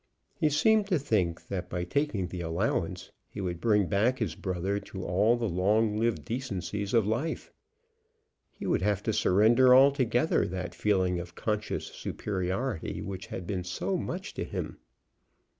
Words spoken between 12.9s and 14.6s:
which had been so much to